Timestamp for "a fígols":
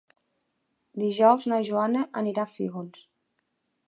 2.47-3.05